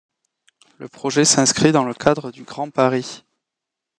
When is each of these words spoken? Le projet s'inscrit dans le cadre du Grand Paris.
Le 0.79 0.87
projet 0.89 1.25
s'inscrit 1.25 1.71
dans 1.71 1.83
le 1.83 1.93
cadre 1.93 2.31
du 2.31 2.41
Grand 2.41 2.71
Paris. 2.71 3.23